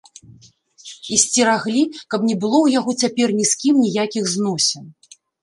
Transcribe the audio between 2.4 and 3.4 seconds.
было ў яго цяпер